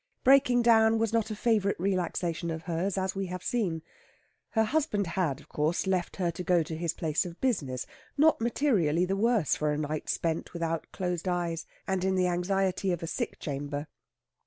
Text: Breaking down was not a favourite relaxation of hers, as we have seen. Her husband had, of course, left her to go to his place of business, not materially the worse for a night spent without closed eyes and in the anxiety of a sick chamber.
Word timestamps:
Breaking 0.23 0.63
down 0.63 0.97
was 0.97 1.13
not 1.13 1.29
a 1.29 1.35
favourite 1.35 1.79
relaxation 1.79 2.49
of 2.49 2.63
hers, 2.63 2.97
as 2.97 3.13
we 3.13 3.27
have 3.27 3.43
seen. 3.43 3.83
Her 4.49 4.63
husband 4.63 5.05
had, 5.05 5.39
of 5.39 5.47
course, 5.47 5.85
left 5.85 6.15
her 6.15 6.31
to 6.31 6.43
go 6.43 6.63
to 6.63 6.75
his 6.75 6.91
place 6.95 7.23
of 7.23 7.39
business, 7.39 7.85
not 8.17 8.41
materially 8.41 9.05
the 9.05 9.15
worse 9.15 9.55
for 9.55 9.71
a 9.71 9.77
night 9.77 10.09
spent 10.09 10.53
without 10.53 10.91
closed 10.91 11.27
eyes 11.27 11.67
and 11.87 12.03
in 12.03 12.15
the 12.15 12.25
anxiety 12.25 12.91
of 12.91 13.03
a 13.03 13.07
sick 13.07 13.37
chamber. 13.37 13.85